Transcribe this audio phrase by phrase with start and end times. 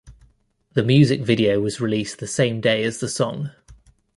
[0.73, 3.51] The music video was released the same day as the song.